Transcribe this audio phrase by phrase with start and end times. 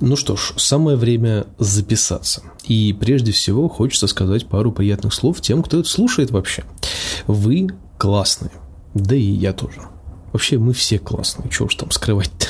[0.00, 2.42] Ну что ж, самое время записаться.
[2.64, 6.64] И прежде всего хочется сказать пару приятных слов тем, кто это слушает вообще.
[7.26, 8.52] Вы классные.
[8.94, 9.82] Да и я тоже.
[10.32, 11.50] Вообще мы все классные.
[11.50, 12.46] Чего уж там скрывать-то?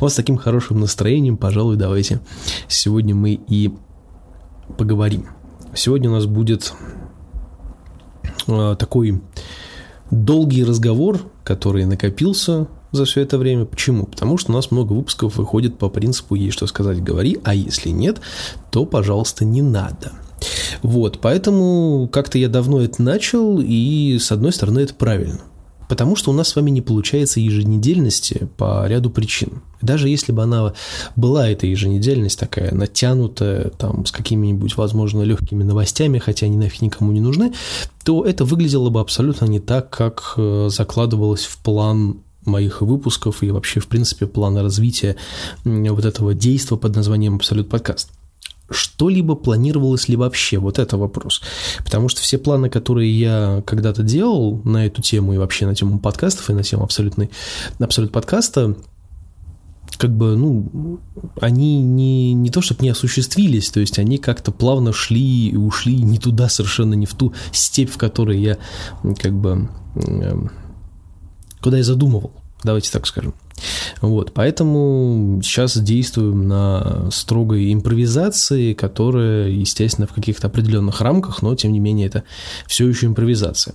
[0.00, 2.20] Вот с таким хорошим настроением, пожалуй, давайте
[2.66, 3.72] сегодня мы и
[4.76, 5.28] поговорим.
[5.74, 6.72] Сегодня у нас будет
[8.48, 9.22] э, такой
[10.10, 13.64] долгий разговор, который накопился за все это время.
[13.64, 14.04] Почему?
[14.06, 17.88] Потому что у нас много выпусков выходит по принципу «есть что сказать, говори», а если
[17.88, 18.20] нет,
[18.70, 20.12] то, пожалуйста, не надо.
[20.82, 25.40] Вот, поэтому как-то я давно это начал, и с одной стороны это правильно.
[25.88, 29.62] Потому что у нас с вами не получается еженедельности по ряду причин.
[29.82, 30.72] Даже если бы она
[31.16, 37.12] была, эта еженедельность такая натянутая, там, с какими-нибудь, возможно, легкими новостями, хотя они нафиг никому
[37.12, 37.52] не нужны,
[38.04, 43.50] то это выглядело бы абсолютно не так, как э, закладывалось в план моих выпусков и
[43.50, 45.16] вообще, в принципе, плана развития
[45.64, 48.10] вот этого действа под названием «Абсолют подкаст»
[48.70, 50.58] что-либо планировалось ли вообще?
[50.58, 51.42] Вот это вопрос.
[51.84, 55.98] Потому что все планы, которые я когда-то делал на эту тему и вообще на тему
[55.98, 57.30] подкастов и на тему абсолютной,
[57.78, 58.76] абсолют подкаста,
[59.98, 61.00] как бы, ну,
[61.40, 65.96] они не, не то чтобы не осуществились, то есть они как-то плавно шли и ушли
[65.96, 68.58] не туда, совершенно не в ту степь, в которой я
[69.20, 70.50] как бы эм,
[71.60, 72.32] куда я задумывал,
[72.64, 73.34] давайте так скажем.
[74.00, 81.72] Вот, поэтому сейчас действуем на строгой импровизации, которая, естественно, в каких-то определенных рамках, но тем
[81.72, 82.24] не менее это
[82.66, 83.74] все еще импровизация.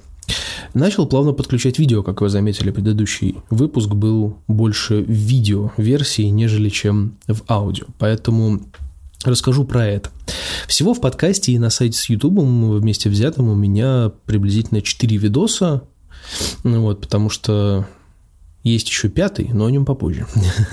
[0.74, 7.44] Начал плавно подключать видео, как вы заметили, предыдущий выпуск был больше видео-версии, нежели чем в
[7.50, 8.62] аудио, поэтому
[9.24, 10.10] расскажу про это.
[10.68, 15.84] Всего в подкасте и на сайте с YouTube вместе взятым у меня приблизительно 4 видоса,
[16.64, 17.88] ну вот, потому что
[18.68, 20.28] есть еще пятый, но о нем попозже.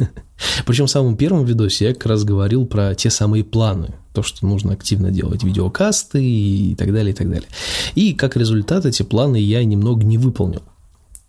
[0.67, 4.47] Причем в самом первом видосе я как раз говорил про те самые планы, то, что
[4.47, 7.49] нужно активно делать видеокасты и так далее, и так далее.
[7.95, 10.63] И как результат эти планы я немного не выполнил.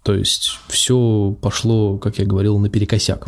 [0.03, 3.27] То есть все пошло, как я говорил, наперекосяк.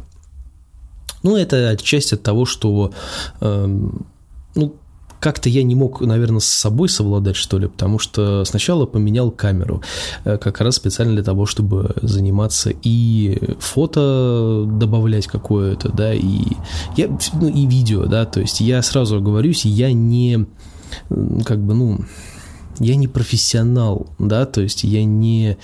[1.23, 2.93] Ну, это отчасти от того, что
[3.41, 3.89] э,
[5.19, 9.81] как-то я не мог, наверное, с собой совладать, что ли, потому что сначала поменял камеру,
[10.23, 16.43] э, как раз специально для того, чтобы заниматься и фото добавлять какое-то, да, и,
[16.95, 20.45] я, ну, и видео, да, то есть я сразу оговорюсь, я не,
[21.45, 21.99] как бы, ну,
[22.79, 25.57] я не профессионал, да, то есть я не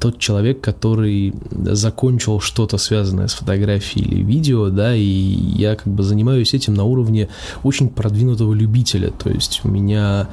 [0.00, 6.02] тот человек, который закончил что-то связанное с фотографией или видео, да, и я как бы
[6.02, 7.28] занимаюсь этим на уровне
[7.62, 10.28] очень продвинутого любителя, то есть у меня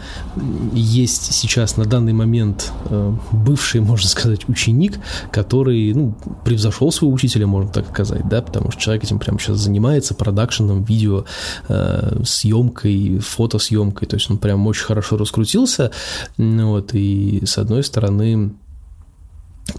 [0.74, 5.00] есть сейчас на данный момент э, бывший, можно сказать, ученик,
[5.31, 9.58] который, ну, превзошел своего учителя, можно так сказать, да, потому что человек этим прямо сейчас
[9.58, 11.25] занимается продакшеном, видео,
[11.70, 15.91] э, съемкой, фотосъемкой, то есть он прям очень хорошо раскрутился,
[16.38, 18.54] вот, и с одной стороны,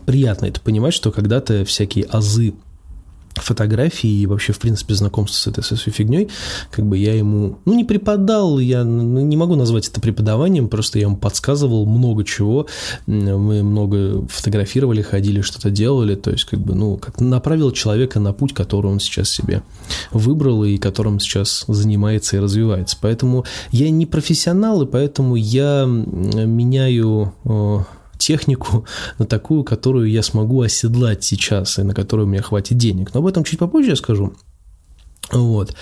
[0.07, 2.55] приятно это понимать, что когда-то всякие азы
[3.35, 6.29] фотографии и вообще, в принципе, знакомство с этой, с этой фигней,
[6.71, 11.07] как бы я ему, ну, не преподал, я не могу назвать это преподаванием, просто я
[11.07, 12.67] ему подсказывал много чего,
[13.07, 18.33] мы много фотографировали, ходили, что-то делали, то есть, как бы, ну, как направил человека на
[18.33, 19.63] путь, который он сейчас себе
[20.13, 22.97] выбрал и которым сейчас занимается и развивается.
[23.01, 27.79] Поэтому я не профессионал, и поэтому я меняю э,
[28.19, 28.87] технику
[29.19, 33.13] на такую, которую я смогу оседлать сейчас и на которую у меня хватит денег.
[33.15, 34.35] Но об этом чуть попозже я скажу.
[35.33, 35.75] Вот.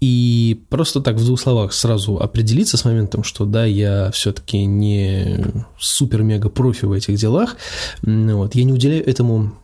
[0.00, 5.42] И просто так в двух словах сразу определиться с моментом, что да, я все-таки не
[5.78, 7.56] супер-мега профи в этих делах.
[8.02, 8.54] Вот.
[8.54, 9.54] Я не уделяю этому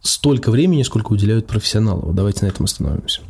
[0.00, 2.02] столько времени, сколько уделяют профессионалы.
[2.06, 3.20] Вот давайте на этом остановимся.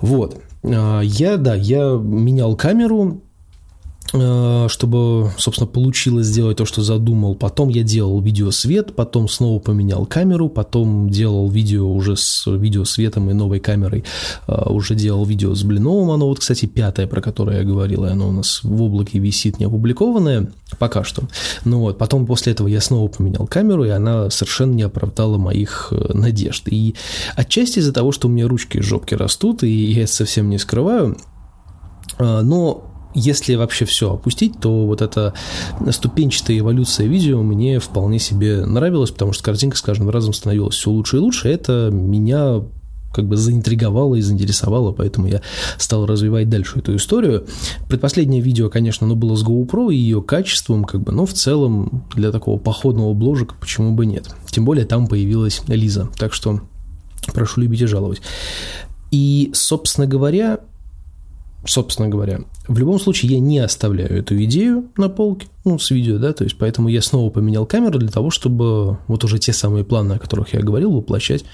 [0.00, 0.40] Вот.
[0.62, 3.22] А, я, да, я менял камеру,
[4.12, 7.36] чтобы, собственно, получилось сделать то, что задумал.
[7.36, 13.34] Потом я делал видеосвет, потом снова поменял камеру, потом делал видео уже с видеосветом и
[13.34, 14.04] новой камерой,
[14.48, 18.08] э, уже делал видео с Блиновым, оно вот, кстати, пятое, про которое я говорил, и
[18.08, 21.22] оно у нас в облаке висит не опубликованное, пока что.
[21.64, 25.88] Ну вот, потом после этого я снова поменял камеру, и она совершенно не оправдала моих
[25.92, 26.64] э, надежд.
[26.66, 26.96] И
[27.36, 31.16] отчасти из-за того, что у меня ручки жопки растут, и я это совсем не скрываю,
[32.18, 35.34] но если вообще все опустить, то вот эта
[35.90, 40.90] ступенчатая эволюция видео мне вполне себе нравилась, потому что картинка с каждым разом становилась все
[40.90, 41.48] лучше и лучше.
[41.48, 42.62] Это меня
[43.12, 45.42] как бы заинтриговало и заинтересовало, поэтому я
[45.78, 47.46] стал развивать дальше эту историю.
[47.88, 52.04] Предпоследнее видео, конечно, оно было с GoPro и ее качеством, как бы, но в целом
[52.14, 54.28] для такого походного бложика почему бы нет.
[54.50, 56.60] Тем более там появилась Лиза, так что
[57.32, 58.22] Прошу любить и жаловать.
[59.10, 60.60] И, собственно говоря,
[61.64, 66.18] собственно говоря, в любом случае я не оставляю эту идею на полке, ну, с видео,
[66.18, 69.84] да, то есть поэтому я снова поменял камеру для того, чтобы вот уже те самые
[69.84, 71.44] планы, о которых я говорил, воплощать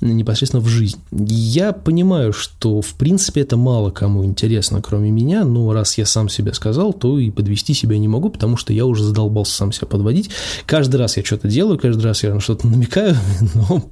[0.00, 0.98] непосредственно в жизнь.
[1.10, 6.28] Я понимаю, что, в принципе, это мало кому интересно, кроме меня, но раз я сам
[6.28, 9.88] себе сказал, то и подвести себя не могу, потому что я уже задолбался сам себя
[9.88, 10.30] подводить.
[10.66, 13.16] Каждый раз я что-то делаю, каждый раз я на что-то намекаю,
[13.54, 13.82] но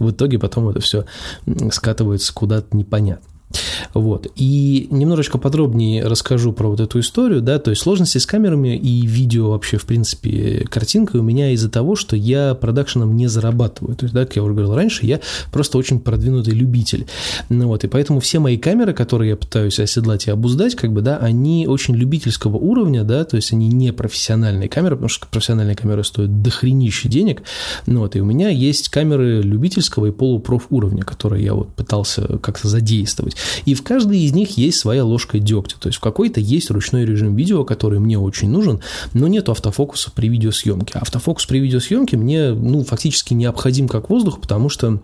[0.00, 1.04] в итоге потом это все
[1.70, 3.35] скатывается куда-то непонятно.
[3.94, 4.26] Вот.
[4.36, 9.06] И немножечко подробнее расскажу про вот эту историю, да, то есть сложности с камерами и
[9.06, 13.96] видео вообще, в принципе, картинкой у меня из-за того, что я продакшеном не зарабатываю.
[13.96, 15.20] То есть, да, как я уже говорил раньше, я
[15.52, 17.06] просто очень продвинутый любитель.
[17.48, 21.00] Ну вот, и поэтому все мои камеры, которые я пытаюсь оседлать и обуздать, как бы,
[21.00, 25.76] да, они очень любительского уровня, да, то есть они не профессиональные камеры, потому что профессиональные
[25.76, 27.42] камеры стоят дохренище денег.
[27.86, 32.38] Ну вот, и у меня есть камеры любительского и полупроф уровня, которые я вот пытался
[32.38, 33.35] как-то задействовать.
[33.64, 35.76] И в каждой из них есть своя ложка дегтя.
[35.78, 38.80] То есть в какой-то есть ручной режим видео, который мне очень нужен,
[39.14, 40.98] но нет автофокуса при видеосъемке.
[40.98, 45.00] Автофокус при видеосъемке мне ну, фактически необходим как воздух, потому что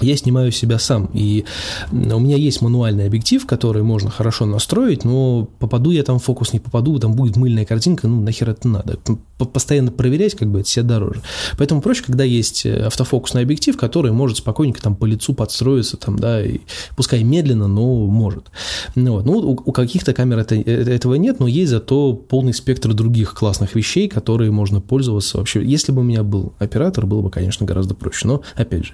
[0.00, 1.10] я снимаю себя сам.
[1.12, 1.44] И
[1.92, 6.52] у меня есть мануальный объектив, который можно хорошо настроить, но попаду я там в фокус,
[6.52, 8.98] не попаду, там будет мыльная картинка, ну нахер это надо.
[9.38, 11.22] Постоянно проверять, как бы это себе дороже.
[11.58, 16.18] Поэтому проще, когда есть э, автофокусный объектив, который может спокойненько там по лицу подстроиться, там,
[16.18, 16.60] да, и
[16.96, 18.50] пускай медленно, но может.
[18.94, 19.24] Ну, вот.
[19.24, 23.34] ну у, у каких-то камер это, э, этого нет, но есть зато полный спектр других
[23.34, 25.64] классных вещей, которые можно пользоваться вообще.
[25.64, 28.26] Если бы у меня был оператор, было бы, конечно, гораздо проще.
[28.26, 28.92] Но, опять же,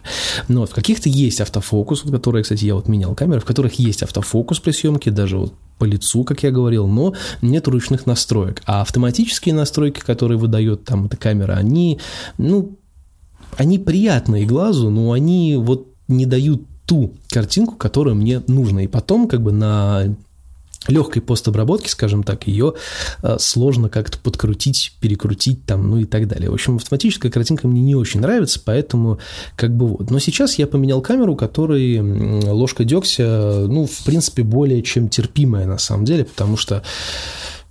[0.48, 3.74] ну, вот в каких-то есть автофокус, в которые, кстати, я вот менял камеры, в которых
[3.74, 8.62] есть автофокус при съемке, даже вот по лицу, как я говорил, но нет ручных настроек.
[8.66, 11.98] А автоматические настройки, которые выдает там эта камера, они,
[12.38, 12.78] ну,
[13.56, 18.84] они приятные глазу, но они вот не дают ту картинку, которую мне нужно.
[18.84, 20.16] И потом как бы на
[20.88, 22.74] легкой постобработки, скажем так, ее
[23.22, 26.50] э, сложно как-то подкрутить, перекрутить там, ну и так далее.
[26.50, 29.18] В общем, автоматическая картинка мне не очень нравится, поэтому
[29.56, 30.10] как бы вот.
[30.10, 32.00] Но сейчас я поменял камеру, которой
[32.44, 36.82] ложка дегтя, ну, в принципе, более чем терпимая на самом деле, потому что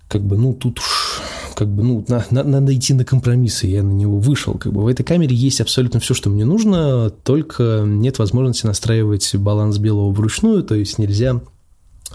[0.07, 1.21] как бы, ну, тут уж
[1.55, 4.55] как бы, ну, на, на, надо идти на компромиссы, я на него вышел.
[4.55, 9.35] Как бы в этой камере есть абсолютно все, что мне нужно, только нет возможности настраивать
[9.35, 11.41] баланс белого вручную, то есть нельзя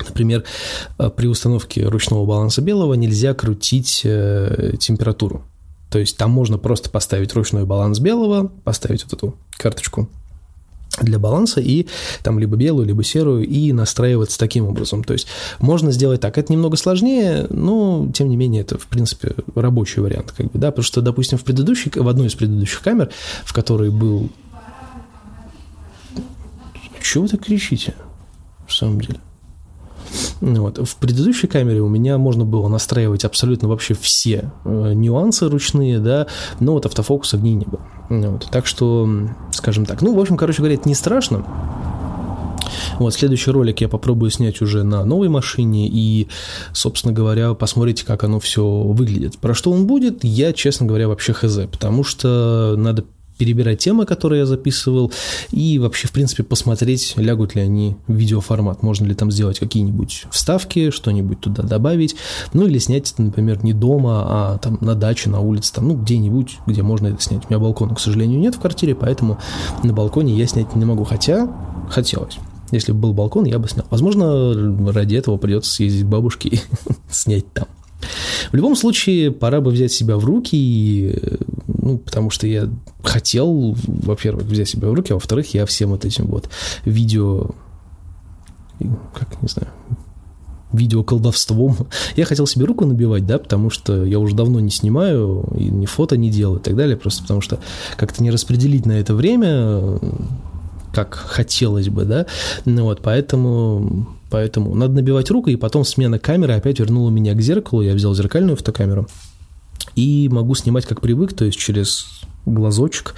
[0.08, 0.44] Например,
[0.98, 5.44] э, при установке ручного баланса белого нельзя крутить э, температуру.
[5.90, 10.08] То есть там можно просто поставить ручной баланс белого, поставить вот эту карточку
[11.00, 11.86] для баланса и
[12.22, 15.04] там либо белую, либо серую и настраиваться таким образом.
[15.04, 15.26] То есть
[15.58, 16.36] можно сделать так.
[16.36, 20.70] Это немного сложнее, но тем не менее это в принципе рабочий вариант, как бы, да,
[20.70, 23.10] потому что, допустим, в предыдущей, в одной из предыдущих камер,
[23.44, 24.30] в которой был,
[27.02, 27.94] чего вы так кричите,
[28.66, 29.20] в самом деле?
[30.40, 30.78] Вот.
[30.78, 36.26] В предыдущей камере у меня можно было настраивать абсолютно вообще все э, нюансы ручные, да,
[36.60, 37.80] но вот автофокуса в ней не было.
[38.08, 38.48] Вот.
[38.50, 39.08] Так что,
[39.52, 41.44] скажем так, ну, в общем, короче говоря, это не страшно.
[42.98, 46.28] Вот, следующий ролик я попробую снять уже на новой машине и,
[46.72, 49.38] собственно говоря, посмотрите, как оно все выглядит.
[49.38, 53.04] Про что он будет, я, честно говоря, вообще хз, потому что надо
[53.40, 55.10] перебирать темы, которые я записывал,
[55.50, 60.26] и вообще, в принципе, посмотреть, лягут ли они в видеоформат, можно ли там сделать какие-нибудь
[60.30, 62.16] вставки, что-нибудь туда добавить,
[62.52, 65.94] ну или снять это, например, не дома, а там на даче, на улице, там, ну
[65.94, 67.44] где-нибудь, где можно это снять.
[67.48, 69.38] У меня балкона, к сожалению, нет в квартире, поэтому
[69.82, 71.50] на балконе я снять не могу, хотя
[71.88, 72.36] хотелось.
[72.72, 73.86] Если бы был балкон, я бы снял.
[73.88, 76.60] Возможно, ради этого придется съездить к бабушке и
[77.10, 77.66] снять там.
[78.50, 81.18] В любом случае, пора бы взять себя в руки, и,
[81.66, 82.68] ну, потому что я
[83.02, 86.48] хотел, во-первых, взять себя в руки, а во-вторых, я всем вот этим вот
[86.84, 87.50] видео,
[89.14, 89.68] как, не знаю,
[90.72, 91.76] видео колдовством.
[92.16, 95.86] Я хотел себе руку набивать, да, потому что я уже давно не снимаю, и ни
[95.86, 97.58] фото не делаю и так далее, просто потому что
[97.96, 99.98] как-то не распределить на это время,
[100.92, 102.26] как хотелось бы, да,
[102.64, 107.40] ну вот, поэтому Поэтому надо набивать руку, и потом смена камеры опять вернула меня к
[107.40, 107.82] зеркалу.
[107.82, 109.08] Я взял зеркальную фотокамеру
[109.96, 113.14] и могу снимать как привык, то есть через глазочек,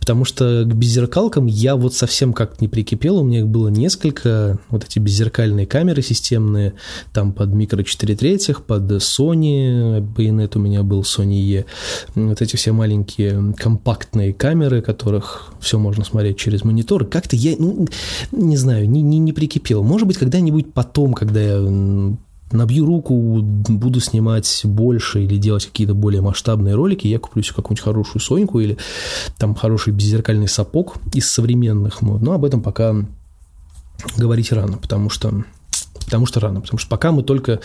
[0.00, 4.58] потому что к беззеркалкам я вот совсем как не прикипел, у меня их было несколько,
[4.70, 6.74] вот эти беззеркальные камеры системные,
[7.12, 11.64] там под микро 4 третьих, под Sony, байонет у меня был Sony E,
[12.14, 17.86] вот эти все маленькие компактные камеры, которых все можно смотреть через монитор, как-то я, ну,
[18.32, 22.14] не знаю, не, не, не прикипел, может быть, когда-нибудь потом, когда я
[22.54, 27.84] набью руку, буду снимать больше или делать какие-то более масштабные ролики, я куплю себе какую-нибудь
[27.84, 28.78] хорошую Соньку или
[29.38, 32.22] там хороший беззеркальный сапог из современных мод.
[32.22, 32.94] Но об этом пока
[34.16, 35.44] говорить рано, потому что
[36.04, 37.60] потому что рано, потому что пока мы только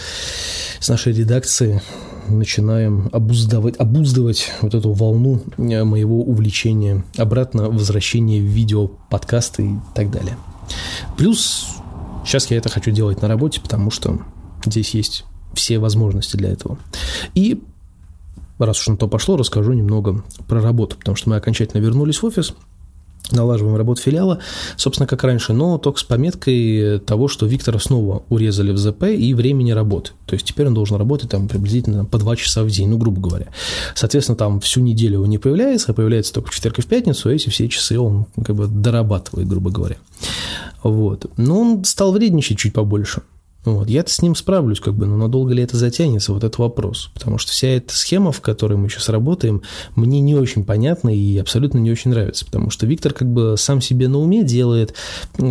[0.80, 1.82] с нашей редакции
[2.28, 9.76] начинаем обуздывать, обуздывать вот эту волну э, моего увлечения, обратно возвращение в видео, подкасты и
[9.94, 10.38] так далее.
[11.18, 11.68] Плюс
[12.26, 14.20] сейчас я это хочу делать на работе, потому что
[14.66, 16.78] здесь есть все возможности для этого.
[17.36, 17.62] И
[18.58, 22.26] раз уж на то пошло, расскажу немного про работу, потому что мы окончательно вернулись в
[22.26, 22.54] офис–
[23.32, 24.40] налаживаем работу филиала,
[24.76, 29.34] собственно, как раньше, но только с пометкой того, что Виктора снова урезали в ЗП и
[29.34, 30.12] времени работы.
[30.26, 33.22] То есть теперь он должен работать там приблизительно по 2 часа в день, ну, грубо
[33.22, 33.48] говоря.
[33.96, 37.30] Соответственно, там всю неделю он не появляется, а появляется только в четверг и в пятницу,
[37.30, 39.98] и эти все часы он как бы дорабатывает, грубо говоря.
[40.84, 41.26] Вот.
[41.38, 43.22] Но он стал вредничать чуть побольше.
[43.66, 43.90] Вот.
[43.90, 47.12] Я-то с ним справлюсь, как бы, но надолго ли это затянется, вот это вопрос.
[47.14, 49.62] Потому что вся эта схема, в которой мы сейчас работаем,
[49.96, 52.46] мне не очень понятна и абсолютно не очень нравится.
[52.46, 54.94] Потому что Виктор как бы сам себе на уме делает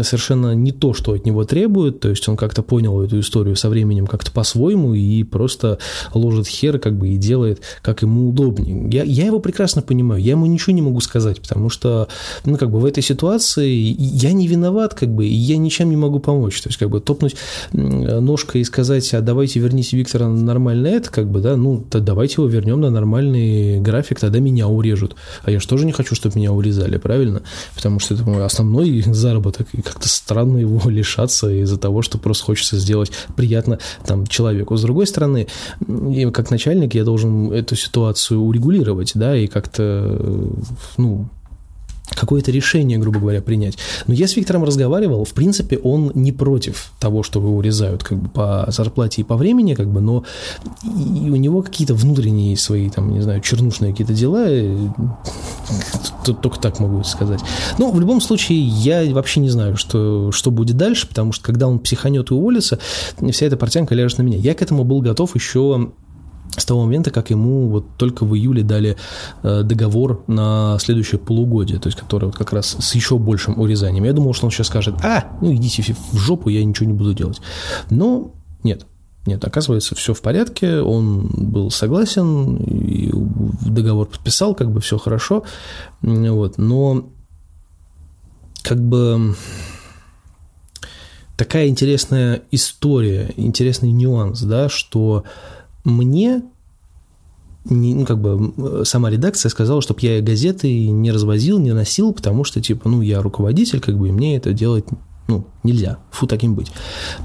[0.03, 2.01] совершенно не то, что от него требует.
[2.01, 5.79] То есть он как-то понял эту историю со временем как-то по-своему и просто
[6.15, 8.89] ложит хер как бы и делает, как ему удобнее.
[8.91, 12.09] Я, я его прекрасно понимаю, я ему ничего не могу сказать, потому что,
[12.47, 15.97] ну, как бы в этой ситуации я не виноват, как бы, и я ничем не
[15.97, 16.61] могу помочь.
[16.63, 17.37] То есть, как бы топнуть
[18.21, 22.01] ножкой и сказать, а давайте верните Виктора на нормальный это, как бы, да, ну, то
[22.01, 25.17] давайте его вернем на нормальный график, тогда меня урежут.
[25.43, 27.43] А я же тоже не хочу, чтобы меня урезали, правильно?
[27.75, 32.45] Потому что это мой основной заработок, и как-то странно его лишаться из-за того, что просто
[32.45, 34.77] хочется сделать приятно там человеку.
[34.77, 35.47] С другой стороны,
[36.33, 40.49] как начальник я должен эту ситуацию урегулировать, да, и как-то,
[40.97, 41.29] ну,
[42.11, 43.79] какое-то решение, грубо говоря, принять.
[44.07, 48.19] Но я с Виктором разговаривал, в принципе, он не против того, что его урезают как
[48.19, 50.25] бы по зарплате и по времени, как бы, но
[50.85, 54.47] и у него какие-то внутренние свои, там, не знаю, чернушные какие-то дела,
[56.43, 57.41] только так могу сказать.
[57.79, 61.69] Но в любом случае я вообще не знаю, что, что будет дальше, потому что когда
[61.69, 62.79] он психанет и уволится,
[63.31, 64.39] вся эта портянка ляжет на меня.
[64.39, 65.91] Я к этому был готов еще
[66.57, 68.97] с того момента, как ему вот только в июле дали
[69.43, 74.05] э, договор на следующее полугодие, то есть который вот как раз с еще большим урезанием.
[74.05, 77.15] Я думал, что он сейчас скажет, а, ну идите в жопу, я ничего не буду
[77.15, 77.41] делать.
[77.91, 78.87] Но нет,
[79.27, 83.11] нет, оказывается, все в порядке, он был согласен, и
[83.69, 85.45] договор подписал, как бы все хорошо,
[86.01, 87.11] вот, но
[88.63, 89.35] как бы
[91.37, 95.25] такая интересная история, интересный нюанс, да, что
[95.89, 96.43] мне
[97.65, 102.45] не, ну, как бы сама редакция сказала, чтобы я газеты не развозил, не носил, потому
[102.45, 104.87] что, типа, ну, я руководитель, как бы, и мне это делать
[105.27, 106.73] ну, нельзя, фу, таким быть.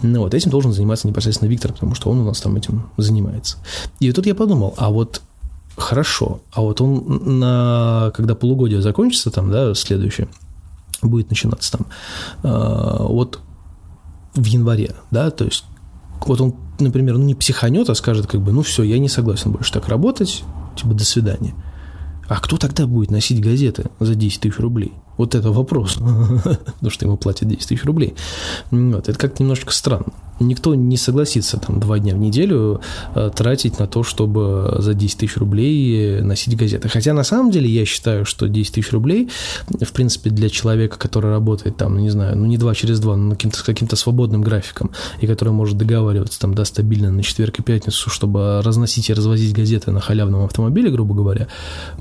[0.01, 3.57] Ну, вот, этим должен заниматься непосредственно Виктор, потому что он у нас там этим занимается.
[4.01, 5.21] И тут я подумал, а вот
[5.77, 10.27] хорошо, а вот он, на, когда полугодие закончится, там, да, следующее,
[11.01, 11.87] будет начинаться там,
[12.43, 13.39] э, вот
[14.35, 15.63] в январе, да, то есть
[16.25, 19.51] вот он, например, ну не психанет, а скажет как бы, ну все, я не согласен
[19.51, 20.43] больше так работать,
[20.75, 21.53] типа до свидания.
[22.27, 24.93] А кто тогда будет носить газеты за 10 тысяч рублей?
[25.17, 25.93] Вот это вопрос,
[26.43, 28.15] потому что ему платят 10 тысяч рублей.
[28.71, 30.13] Вот, это как-то немножко странно.
[30.39, 32.81] Никто не согласится там два дня в неделю
[33.15, 36.89] э, тратить на то, чтобы за 10 тысяч рублей носить газеты.
[36.89, 39.29] Хотя на самом деле я считаю, что 10 тысяч рублей,
[39.67, 43.31] в принципе, для человека, который работает там, не знаю, ну не два через два, но
[43.31, 47.63] каким-то, с каким-то свободным графиком, и который может договариваться там, да, стабильно на четверг и
[47.63, 51.47] пятницу, чтобы разносить и развозить газеты на халявном автомобиле, грубо говоря,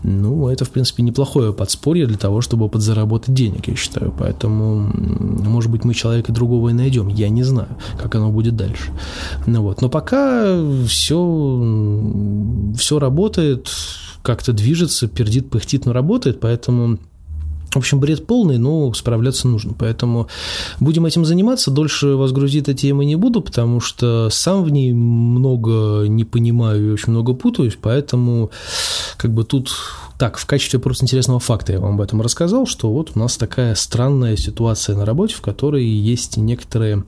[0.03, 4.13] ну, это, в принципе, неплохое подспорье для того, чтобы подзаработать заработать денег, я считаю.
[4.19, 7.09] Поэтому, может быть, мы человека другого и найдем.
[7.09, 7.69] Я не знаю,
[8.01, 8.93] как оно будет дальше.
[9.47, 9.83] Ну, вот.
[9.83, 13.71] Но пока все, все работает,
[14.23, 16.99] как-то движется, пердит, пыхтит, но работает, поэтому...
[17.73, 19.73] В общем, бред полный, но справляться нужно.
[19.73, 20.29] Поэтому
[20.79, 21.71] будем этим заниматься.
[21.71, 26.89] Дольше вас грузить этой темы не буду, потому что сам в ней много не понимаю
[26.89, 27.79] и очень много путаюсь.
[27.81, 28.51] Поэтому
[29.17, 29.73] как бы тут
[30.19, 33.39] так, в качестве просто интересного факта я вам об этом рассказал, что вот у нас
[33.39, 37.05] такая странная ситуация на работе, в которой есть некоторые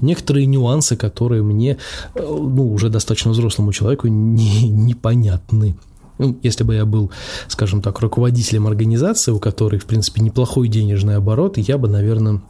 [0.00, 1.78] некоторые нюансы, которые мне,
[2.14, 5.76] э, ну, уже достаточно взрослому человеку не, непонятны.
[6.18, 7.10] Ну, если бы я был,
[7.48, 12.42] скажем так, руководителем организации, у которой, в принципе, неплохой денежный оборот, я бы, наверное,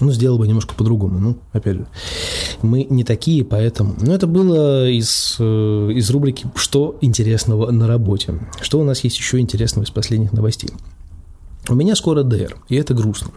[0.00, 1.18] ну, сделал бы немножко по-другому.
[1.18, 1.86] Ну, опять же,
[2.62, 3.94] мы не такие, поэтому...
[4.00, 8.34] Но это было из, э, из рубрики «Что интересного на работе?».
[8.60, 10.70] Что у нас есть еще интересного из последних новостей?
[11.68, 13.30] У меня скоро ДР, и это грустно.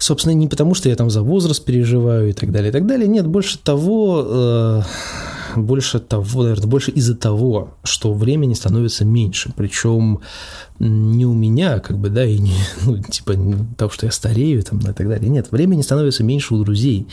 [0.00, 3.06] Собственно, не потому, что я там за возраст переживаю и так далее, и так далее.
[3.06, 4.82] Нет, больше того, э,
[5.56, 9.52] больше того, наверное, больше из-за того, что времени становится меньше.
[9.54, 10.20] Причем
[10.80, 12.54] не у меня, как бы, да, и не,
[12.86, 13.34] ну, типа,
[13.76, 15.28] того, что я старею там и так далее.
[15.28, 17.06] Нет, времени становится меньше у друзей,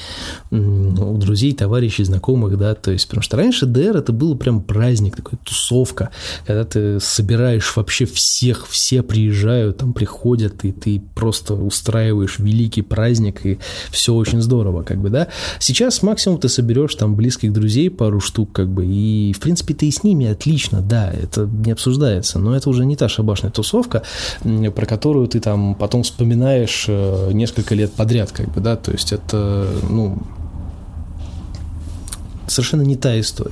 [0.52, 5.18] у друзей, товарищей, знакомых, да, то есть, потому что раньше ДР это было прям праздник,
[5.18, 6.12] такой тусовка,
[6.46, 13.46] когда ты собираешь вообще всех, все приезжают, там приходят, и ты просто устраиваешь великий праздник,
[13.46, 13.60] и
[13.92, 15.28] все очень здорово, как бы, да.
[15.60, 19.88] Сейчас максимум ты соберешь там близких друзей, пару штук, как бы, и, в принципе, ты
[19.88, 24.04] и с ними отлично, да, это не обсуждается, но это уже не та шабашная тусовка,
[24.44, 29.12] про которую ты там потом вспоминаешь э, несколько лет подряд, как бы, да, то есть
[29.12, 30.18] это, ну,
[32.48, 33.52] совершенно не та история.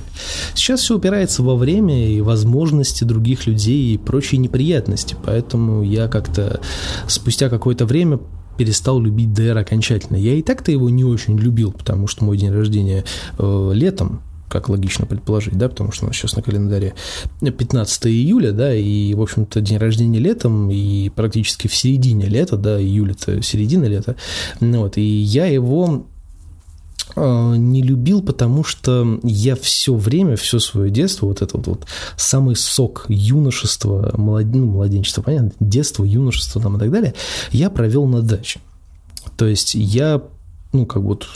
[0.54, 6.60] Сейчас все упирается во время и возможности других людей и прочие неприятности, поэтому я как-то
[7.06, 8.18] спустя какое-то время
[8.56, 10.16] перестал любить ДР окончательно.
[10.16, 13.04] Я и так-то его не очень любил, потому что мой день рождения
[13.38, 16.94] э, летом, как логично предположить, да, потому что у нас сейчас на календаре
[17.40, 22.80] 15 июля, да, и, в общем-то, день рождения летом, и практически в середине лета, да,
[22.80, 24.16] июль– это середина лета,
[24.60, 26.06] ну, вот, и я его
[27.16, 31.86] э, не любил, потому что я все время, все свое детство, вот этот вот
[32.16, 34.46] самый сок юношества, молод...
[34.46, 37.14] ну, младенчества, понятно, детство, юношество там и так далее,
[37.50, 38.60] я провел на даче.
[39.36, 40.22] То есть я,
[40.72, 41.26] ну, как вот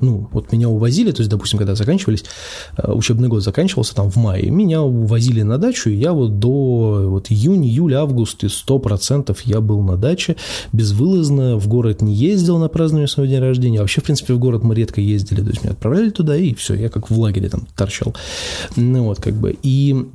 [0.00, 2.24] ну, вот меня увозили, то есть, допустим, когда заканчивались,
[2.76, 7.04] э, учебный год заканчивался там в мае, меня увозили на дачу, и я вот до
[7.08, 10.36] вот июня, июля, августа, и 100% я был на даче,
[10.72, 14.38] безвылазно, в город не ездил на празднование своего дня рождения, а вообще, в принципе, в
[14.38, 17.48] город мы редко ездили, то есть, меня отправляли туда, и все, я как в лагере
[17.48, 18.14] там торчал,
[18.76, 20.06] ну, вот, как бы, и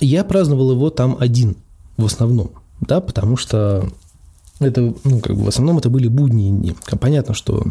[0.00, 1.56] я праздновал его там один,
[1.96, 3.88] в основном, да, потому что
[4.60, 6.74] это, ну, как бы в основном это были будние дни.
[7.00, 7.64] Понятно, что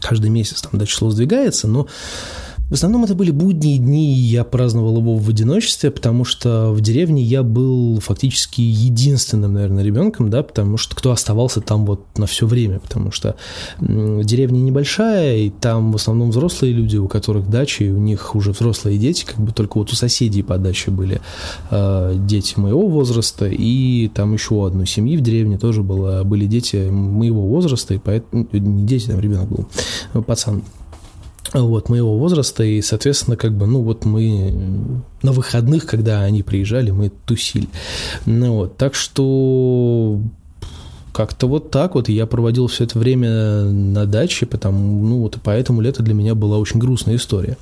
[0.00, 1.86] каждый месяц там до число сдвигается, но
[2.70, 6.80] в основном это были будние дни, и я праздновал его в одиночестве, потому что в
[6.80, 12.26] деревне я был фактически единственным, наверное, ребенком, да, потому что кто оставался там вот на
[12.26, 13.34] все время, потому что
[13.80, 18.52] деревня небольшая, и там в основном взрослые люди, у которых дачи, и у них уже
[18.52, 21.20] взрослые дети, как бы только вот у соседей по даче были
[21.72, 26.46] э, дети моего возраста, и там еще у одной семьи в деревне тоже было, были
[26.46, 30.62] дети моего возраста, и поэтому, не дети, там ребенок был, пацан,
[31.52, 36.90] вот, моего возраста, и, соответственно, как бы, ну, вот мы на выходных, когда они приезжали,
[36.90, 37.68] мы тусили.
[38.26, 40.20] Ну, вот, так что
[41.12, 42.08] как-то вот так вот.
[42.08, 46.58] Я проводил все это время на даче, потому, ну, вот, поэтому лето для меня была
[46.58, 47.56] очень грустная история.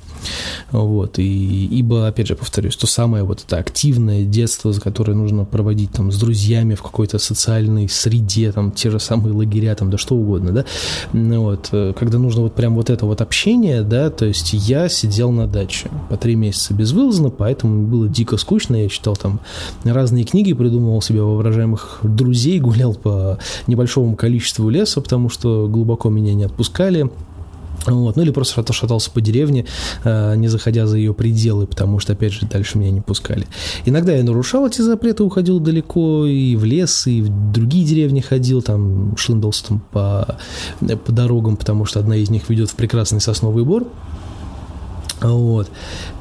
[0.71, 5.45] Вот, и, ибо, опять же, повторюсь, то самое вот это активное детство, за которое нужно
[5.45, 9.97] проводить там с друзьями в какой-то социальной среде, там, те же самые лагеря, там, да
[9.97, 10.65] что угодно, да,
[11.13, 14.89] ну, вот, э, когда нужно вот прям вот это вот общение, да, то есть я
[14.89, 19.39] сидел на даче по три месяца безвылазно, поэтому было дико скучно, я читал там
[19.83, 26.33] разные книги, придумывал себе воображаемых друзей, гулял по небольшому количеству леса, потому что глубоко меня
[26.33, 27.09] не отпускали.
[27.85, 28.15] Вот.
[28.15, 29.65] Ну или просто шатался по деревне,
[30.03, 33.47] э, не заходя за ее пределы, потому что, опять же, дальше меня не пускали.
[33.85, 38.61] Иногда я нарушал эти запреты, уходил далеко и в лес, и в другие деревни ходил,
[38.61, 40.37] там шлындался там по,
[41.05, 43.87] по дорогам, потому что одна из них ведет в прекрасный сосновый бор.
[45.21, 45.69] Вот,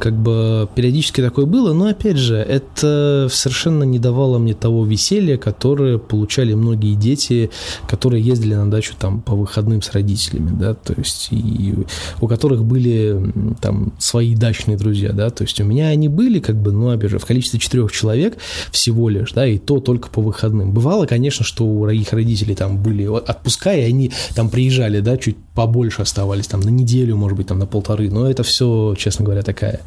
[0.00, 5.37] как бы периодически такое было, но опять же, это совершенно не давало мне того веселья,
[5.37, 7.50] которое получали многие дети,
[7.88, 11.74] которые ездили на дачу там по выходным с родителями, да, то есть и
[12.20, 16.56] у которых были там свои дачные друзья, да, то есть у меня они были как
[16.56, 18.37] бы, ну, опять же, в количестве четырех человек
[18.72, 20.72] всего лишь, да, и то только по выходным.
[20.72, 25.37] Бывало, конечно, что у их родителей там были отпуска, и они там приезжали, да, чуть
[25.54, 29.42] побольше оставались, там на неделю, может быть, там на полторы, но это все, честно говоря,
[29.42, 29.81] такая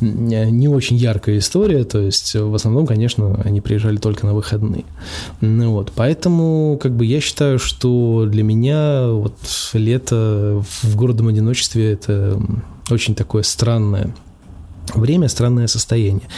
[0.00, 4.84] не очень яркая история, то есть в основном, конечно, они приезжали только на выходные.
[5.40, 9.36] Ну вот, поэтому, как бы, я считаю, что для меня вот
[9.72, 12.40] лето в городом одиночестве это
[12.90, 14.14] очень такое странное
[14.94, 16.28] время, странное состояние.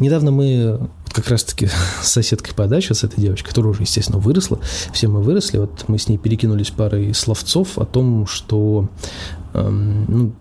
[0.00, 1.68] Недавно мы как раз-таки
[2.02, 4.58] с соседкой по даче, с этой девочкой, которая уже, естественно, выросла,
[4.92, 8.88] все мы выросли, вот мы с ней перекинулись парой словцов о том, что
[9.54, 10.32] эм, ну,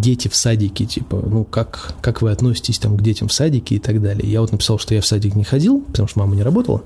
[0.00, 3.78] дети в садике, типа, ну, как, как вы относитесь там к детям в садике и
[3.78, 4.30] так далее.
[4.30, 6.82] Я вот написал, что я в садик не ходил, потому что мама не работала,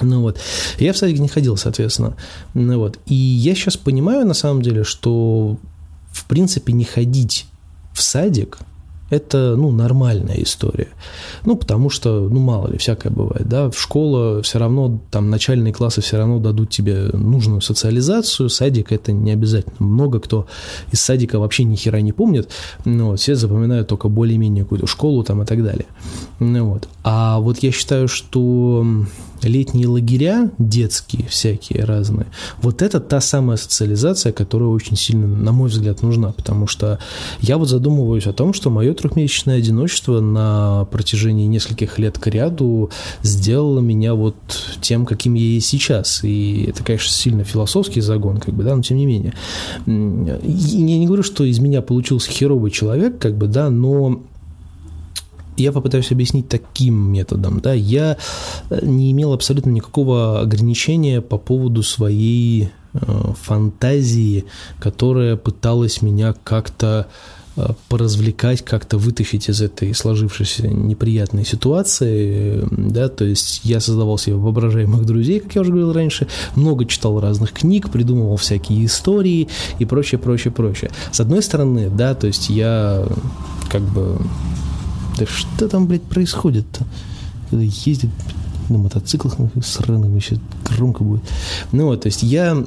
[0.00, 0.38] ну вот,
[0.78, 2.16] я в садик не ходил, соответственно.
[2.54, 5.56] Ну вот, и я сейчас понимаю, на самом деле, что,
[6.10, 7.46] в принципе, не ходить
[7.92, 8.58] в садик–
[9.14, 10.88] это, ну, нормальная история.
[11.44, 15.72] Ну, потому что, ну, мало ли, всякое бывает, да, в школа все равно, там, начальные
[15.72, 19.74] классы все равно дадут тебе нужную социализацию, садик это не обязательно.
[19.78, 20.46] Много кто
[20.92, 22.50] из садика вообще ни хера не помнит,
[22.84, 25.86] ну, вот, все запоминают только более-менее какую-то школу там и так далее.
[26.40, 26.88] Ну, вот.
[27.02, 28.84] А вот я считаю, что
[29.48, 32.26] летние лагеря, детские всякие разные,
[32.60, 36.98] вот это та самая социализация, которая очень сильно, на мой взгляд, нужна, потому что
[37.40, 42.90] я вот задумываюсь о том, что мое трехмесячное одиночество на протяжении нескольких лет к ряду
[43.22, 44.36] сделало меня вот
[44.80, 46.22] тем, каким я есть сейчас.
[46.24, 49.34] И это, конечно, сильно философский загон, как бы, да, но тем не менее.
[49.86, 54.22] Я не говорю, что из меня получился херовый человек, как бы, да, но
[55.56, 57.60] я попытаюсь объяснить таким методом.
[57.60, 58.16] Да, я
[58.70, 62.98] э, не имел абсолютно никакого ограничения по поводу своей э,
[63.40, 64.44] фантазии,
[64.78, 67.06] которая пыталась меня как-то
[67.56, 74.36] э, поразвлекать, как-то вытащить из этой сложившейся неприятной ситуации, да, то есть я создавал себе
[74.36, 79.84] воображаемых друзей, как я уже говорил раньше, много читал разных книг, придумывал всякие истории и
[79.84, 80.90] прочее, прочее, прочее.
[81.12, 83.06] С одной стороны, да, то есть я
[83.70, 84.18] как бы
[85.18, 86.84] да что там, блядь, происходит-то?
[87.50, 88.10] Когда ездит
[88.68, 91.22] на мотоциклах на сраных, еще громко будет.
[91.72, 92.64] Ну вот, то есть я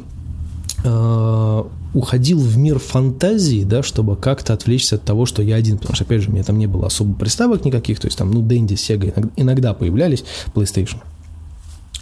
[0.84, 5.96] э, уходил в мир фантазии, да, чтобы как-то отвлечься от того, что я один, потому
[5.96, 8.42] что, опять же, у меня там не было особо приставок никаких, то есть там, ну,
[8.42, 10.98] Дэнди, Сега иногда, иногда появлялись, PlayStation.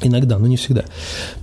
[0.01, 0.86] Иногда, но не всегда.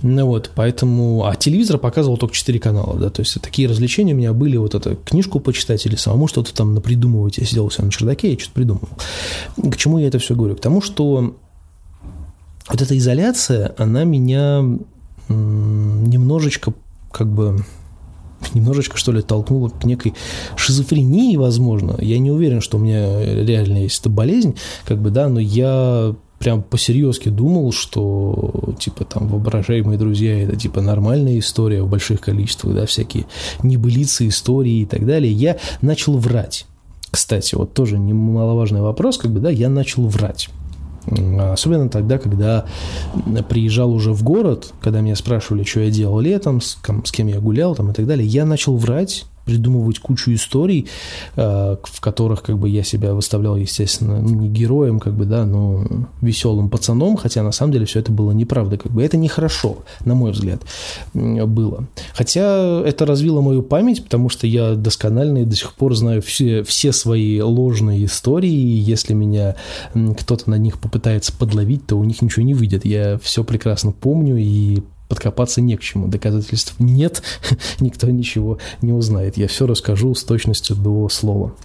[0.03, 1.25] Ну вот, поэтому...
[1.25, 4.75] А телевизор показывал только 4 канала, да, то есть такие развлечения у меня были, вот
[4.75, 7.39] это книжку почитать или самому что-то там напридумывать.
[7.39, 8.89] Я сидел у себя на чердаке и что-то придумывал.
[9.57, 10.55] К чему я это все говорю?
[10.55, 11.35] К тому, что
[12.69, 14.63] вот эта изоляция, она меня
[15.29, 16.73] немножечко
[17.11, 17.63] как бы
[18.53, 20.13] немножечко, что ли, толкнуло к некой
[20.57, 21.95] шизофрении, возможно.
[21.99, 26.13] Я не уверен, что у меня реально есть эта болезнь, как бы, да, но я
[26.43, 32.75] прям по-серьезки думал, что, типа, там, воображаемые друзья– это, типа, нормальная история в больших количествах,
[32.75, 33.27] да, всякие
[33.63, 36.65] небылицы, истории и так далее, я начал врать.
[37.09, 40.49] Кстати, вот тоже немаловажный вопрос, как бы, да, я начал врать.
[41.07, 42.65] Особенно тогда, когда
[43.47, 47.39] приезжал уже в город, когда меня спрашивали, что я делал летом, с, с кем я
[47.39, 50.87] гулял там, и так далее, я начал врать, придумывать кучу историй,
[51.35, 55.45] э, в которых как бы я себя выставлял, естественно, ну, не героем, как бы, да,
[55.45, 55.85] но
[56.21, 60.15] веселым пацаном, хотя на самом деле все это было неправда, как бы это нехорошо, на
[60.15, 60.61] мой взгляд,
[61.13, 61.85] было.
[62.13, 66.63] Хотя это развило мою память, потому что я досконально и до сих пор знаю все,
[66.63, 69.55] все свои ложные истории, и если меня
[69.93, 72.85] кто-то на них попытается подловить, то у них ничего не выйдет.
[72.85, 76.07] Я все прекрасно помню и подкопаться не к чему.
[76.07, 77.21] Доказательств нет,
[77.79, 79.37] никто ничего не узнает.
[79.37, 81.55] Я все расскажу с точностью до слова.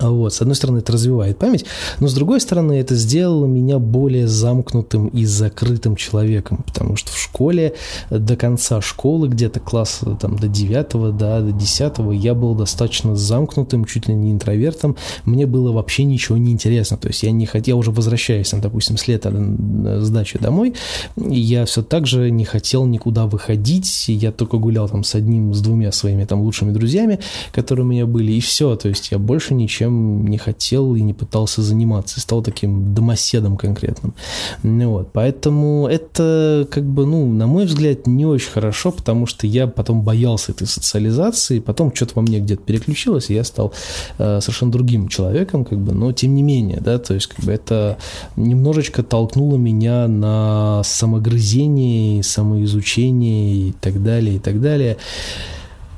[0.00, 1.66] Вот, с одной стороны, это развивает память,
[2.00, 7.18] но с другой стороны, это сделало меня более замкнутым и закрытым человеком, потому что в
[7.18, 7.74] школе
[8.08, 13.84] до конца школы, где-то класса там, до 9, да, до 10, я был достаточно замкнутым,
[13.84, 17.78] чуть ли не интровертом, мне было вообще ничего не интересно, то есть я не хотел,
[17.78, 20.74] уже возвращаясь, допустим, с лета с дачи домой,
[21.16, 25.60] я все так же не хотел никуда выходить, я только гулял там с одним, с
[25.60, 27.18] двумя своими там лучшими друзьями,
[27.52, 31.02] которые у меня были, и все, то есть я больше ничем чем не хотел и
[31.02, 32.20] не пытался заниматься.
[32.20, 34.14] Стал таким домоседом конкретным.
[34.62, 35.12] Ну вот.
[35.12, 40.02] Поэтому это, как бы, ну, на мой взгляд, не очень хорошо, потому что я потом
[40.02, 43.72] боялся этой социализации, потом что-то во мне где-то переключилось, и я стал
[44.18, 47.52] э, совершенно другим человеком, как бы, но тем не менее, да, то есть, как бы,
[47.52, 47.98] это
[48.36, 54.96] немножечко толкнуло меня на самогрызение, самоизучение и так далее, и так далее.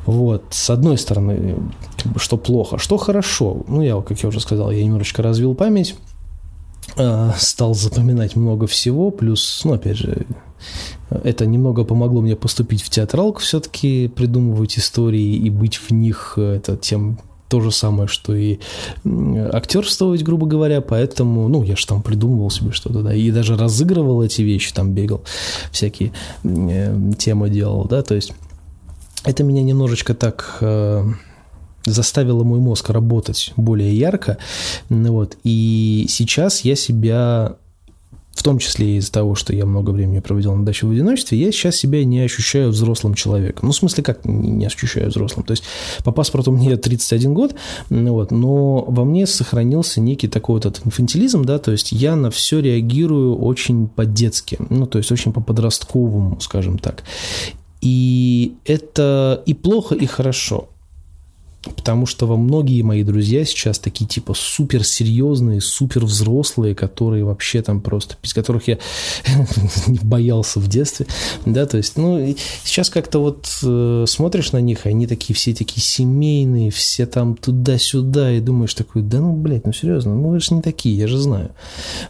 [0.06, 1.56] Вот, с одной стороны,
[2.16, 3.62] что плохо, что хорошо.
[3.68, 5.94] Ну, я, как я уже сказал, я немножечко развил память,
[6.96, 10.26] э, стал запоминать много всего, плюс, ну, опять же,
[11.10, 16.76] это немного помогло мне поступить в театралку, все-таки придумывать истории и быть в них, это
[16.76, 18.60] тем то же самое, что и
[19.52, 24.22] актерствовать, грубо говоря, поэтому, ну, я же там придумывал себе что-то, да, и даже разыгрывал
[24.22, 25.22] эти вещи, там бегал,
[25.70, 26.12] всякие
[26.44, 28.32] э, темы делал, да, то есть
[29.24, 31.04] это меня немножечко так э,
[31.84, 34.38] заставило мой мозг работать более ярко.
[34.88, 35.36] Вот.
[35.44, 37.56] И сейчас я себя
[38.34, 41.52] в том числе из-за того, что я много времени проводил на даче в одиночестве, я
[41.52, 43.66] сейчас себя не ощущаю взрослым человеком.
[43.66, 45.44] Ну, в смысле, как не ощущаю взрослым?
[45.44, 45.64] То есть,
[46.02, 47.54] по паспорту мне 31 год,
[47.90, 52.30] вот, но во мне сохранился некий такой вот этот инфантилизм, да, то есть я на
[52.30, 57.04] все реагирую очень по-детски, ну, то есть очень по-подростковому, скажем так.
[57.82, 60.68] И это и плохо, и хорошо.
[61.62, 67.62] Потому что во многие мои друзья сейчас такие типа супер серьезные, супер взрослые, которые вообще
[67.62, 68.78] там просто, без которых я
[70.02, 71.06] боялся в детстве,
[71.46, 75.80] да, то есть, ну, сейчас как-то вот э, смотришь на них, они такие все такие
[75.80, 80.54] семейные, все там туда-сюда, и думаешь такой, да ну, блядь, ну серьезно, ну вы же
[80.54, 81.50] не такие, я же знаю.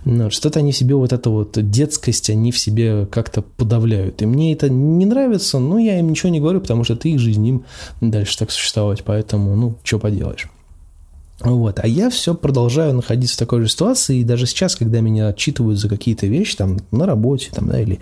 [0.07, 4.27] Ну, что-то они в себе вот это вот детскость, они в себе как-то подавляют, и
[4.27, 7.47] мне это не нравится, но я им ничего не говорю, потому что это их жизнь,
[7.47, 7.65] им
[8.01, 10.49] дальше так существовать, поэтому поэтому, ну, что поделаешь.
[11.45, 11.81] Вот.
[11.83, 15.79] А я все продолжаю находиться в такой же ситуации, и даже сейчас, когда меня отчитывают
[15.79, 17.99] за какие-то вещи, там, на работе, там, да, или,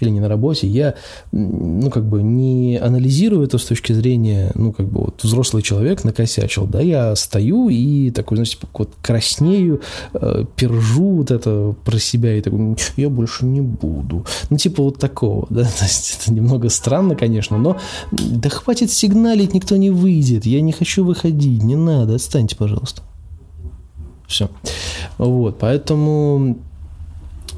[0.00, 0.94] или не на работе, я,
[1.32, 6.04] ну, как бы не анализирую это с точки зрения, ну, как бы вот взрослый человек
[6.04, 9.80] накосячил, да, я стою и такой, знаете, вот краснею,
[10.14, 14.24] э, пержу вот это про себя и такой, я больше не буду.
[14.50, 17.78] Ну, типа вот такого, да, то есть это немного странно, конечно, но
[18.12, 23.02] да хватит сигналить, никто не выйдет, я не хочу выходить, не надо, отстаньте, пожалуйста пожалуйста.
[24.26, 24.50] Все.
[25.18, 26.58] Вот, поэтому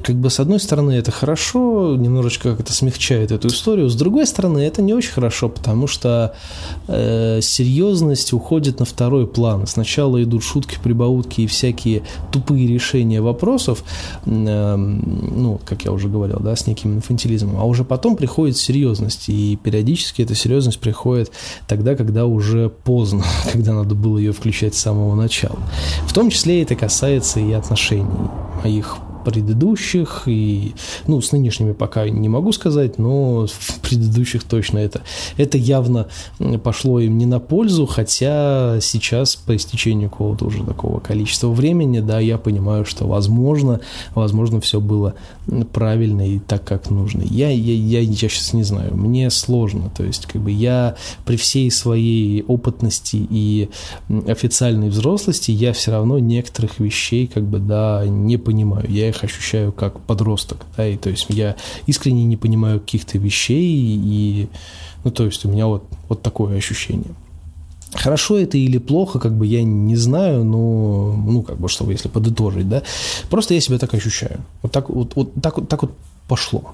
[0.03, 4.25] как бы с одной стороны это хорошо, немножечко как это смягчает эту историю, с другой
[4.25, 6.35] стороны это не очень хорошо, потому что
[6.87, 9.67] э, серьезность уходит на второй план.
[9.67, 13.83] Сначала идут шутки, прибаутки и всякие тупые решения вопросов,
[14.25, 19.29] э, ну, как я уже говорил, да, с неким инфантилизмом, а уже потом приходит серьезность,
[19.29, 21.31] и периодически эта серьезность приходит
[21.67, 25.59] тогда, когда уже поздно, когда надо было ее включать с самого начала.
[26.05, 28.05] В том числе это касается и отношений
[28.63, 30.73] моих предыдущих, и,
[31.05, 35.01] ну, с нынешними пока не могу сказать, но в предыдущих точно это,
[35.35, 36.07] это явно
[36.63, 42.21] пошло им не на пользу, хотя сейчас по истечению какого-то уже такого количества времени, да,
[42.21, 43.81] я понимаю, что возможно,
[44.15, 45.15] возможно, все было
[45.73, 47.23] правильно и так, как нужно.
[47.23, 51.35] Я, я, я, я сейчас не знаю, мне сложно, то есть, как бы я при
[51.35, 53.67] всей своей опытности и
[54.25, 58.85] официальной взрослости, я все равно некоторых вещей, как бы, да, не понимаю.
[58.89, 61.55] Я их их ощущаю как подросток, да, и то есть я
[61.87, 64.47] искренне не понимаю каких-то вещей, и,
[65.03, 67.13] ну, то есть у меня вот, вот такое ощущение.
[67.93, 72.09] Хорошо это или плохо, как бы я не знаю, но, ну, как бы, чтобы если
[72.09, 72.83] подытожить, да,
[73.29, 74.41] просто я себя так ощущаю.
[74.61, 75.91] Вот так вот, вот так вот, так вот
[76.27, 76.73] пошло.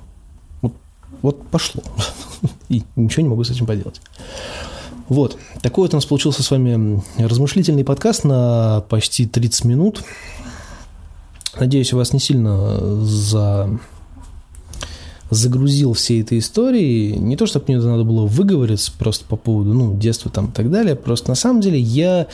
[0.61, 0.73] Вот,
[1.21, 1.83] вот пошло.
[2.69, 4.01] И ничего не могу с этим поделать.
[5.09, 10.03] Вот, такой вот у нас получился с вами размышлительный подкаст на почти 30 минут.
[11.59, 13.69] Надеюсь, вас не сильно за
[15.33, 17.15] загрузил всей этой истории.
[17.15, 20.71] Не то, чтобы мне надо было выговориться просто по поводу ну, детства там и так
[20.71, 20.95] далее.
[20.95, 22.27] Просто на самом деле я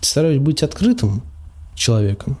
[0.00, 1.22] стараюсь быть открытым
[1.74, 2.38] человеком.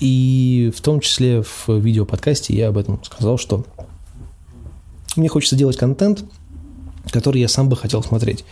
[0.00, 3.64] И в том числе в видеоподкасте я об этом сказал, что
[5.16, 6.24] мне хочется делать контент,
[7.10, 8.44] который я сам бы хотел смотреть.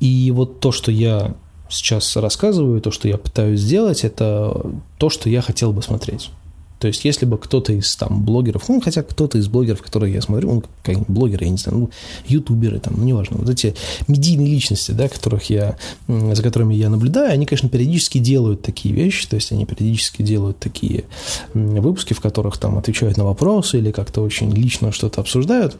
[0.00, 1.34] И вот то, что я
[1.68, 6.30] сейчас рассказываю, то, что я пытаюсь сделать, это то, что я хотел бы смотреть.
[6.78, 10.22] То есть, если бы кто-то из там блогеров, ну, хотя кто-то из блогеров, которые я
[10.22, 11.90] смотрю, ну, как блогеры, я не знаю, ну,
[12.26, 13.74] ютуберы, там, ну, неважно, вот эти
[14.06, 15.76] медийные личности, да, которых я,
[16.06, 20.60] за которыми я наблюдаю, они, конечно, периодически делают такие вещи, то есть, они периодически делают
[20.60, 21.04] такие
[21.52, 25.76] выпуски, в которых там отвечают на вопросы или как-то очень лично что-то обсуждают.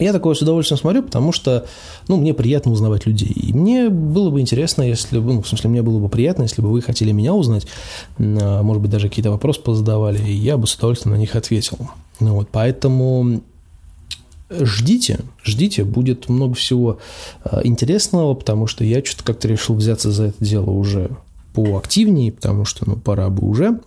[0.00, 1.66] Я такое с удовольствием смотрю, потому что,
[2.08, 3.28] ну, мне приятно узнавать людей.
[3.28, 6.62] И мне было бы интересно, если бы, ну, в смысле, мне было бы приятно, если
[6.62, 7.66] бы вы хотели меня узнать,
[8.18, 11.78] а, может быть, даже какие-то вопросы позадавали, и я бы с удовольствием на них ответил.
[12.18, 13.42] Ну, вот, поэтому
[14.50, 16.98] ждите, ждите, будет много всего
[17.44, 21.10] а, интересного, потому что я что-то как-то решил взяться за это дело уже
[21.52, 23.80] поактивнее, потому что, ну, пора бы уже.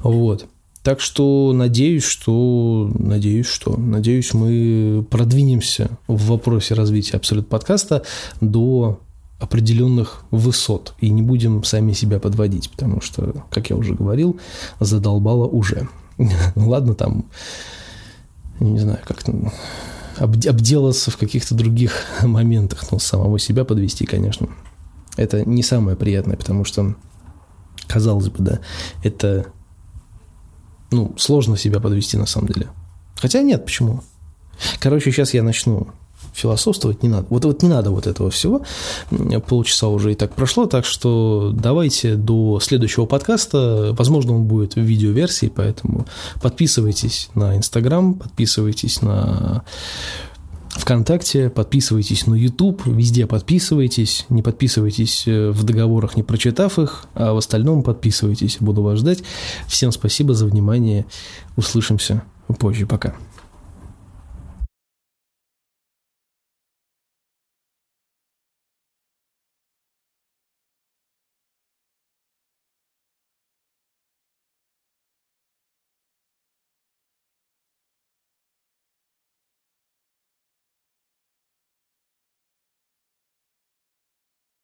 [0.00, 0.46] Вот.
[0.82, 8.02] Так что надеюсь, что, надеюсь, что, надеюсь, мы продвинемся в вопросе развития Абсолют подкаста
[8.40, 8.98] до
[9.38, 14.40] определенных высот и не будем сами себя подводить, потому что, как я уже говорил,
[14.80, 15.88] задолбало уже.
[16.56, 17.26] Ладно, там,
[18.58, 19.52] не знаю, как-то
[20.18, 21.92] обделаться в каких-то других
[22.22, 24.48] моментах, но самого себя подвести, конечно,
[25.16, 26.96] это не самое приятное, потому что,
[27.86, 28.60] казалось бы, да,
[29.04, 29.46] это
[30.92, 32.68] ну, сложно себя подвести на самом деле.
[33.16, 34.02] Хотя нет, почему?
[34.80, 35.88] Короче, сейчас я начну
[36.32, 37.26] философствовать не надо.
[37.30, 38.62] Вот, вот не надо вот этого всего.
[39.48, 43.94] Полчаса уже и так прошло, так что давайте до следующего подкаста.
[43.96, 46.06] Возможно, он будет в видеоверсии, поэтому
[46.40, 49.64] подписывайтесь на Инстаграм, подписывайтесь на
[50.72, 57.34] ВКонтакте, подписывайтесь на YouTube, везде подписывайтесь, не подписывайтесь э, в договорах, не прочитав их, а
[57.34, 59.22] в остальном подписывайтесь, буду вас ждать.
[59.66, 61.04] Всем спасибо за внимание,
[61.56, 62.22] услышимся
[62.58, 63.14] позже, пока.